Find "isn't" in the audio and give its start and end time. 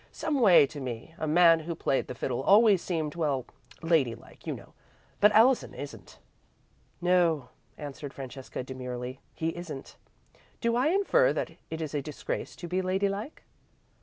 5.75-6.17, 9.49-9.97